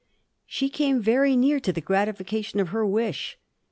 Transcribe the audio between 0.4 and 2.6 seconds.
She came very near to the gratification